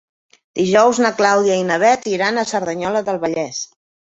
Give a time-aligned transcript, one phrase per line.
[0.59, 3.63] Dijous na Clàudia i na Bet iran a Cerdanyola del Vallès.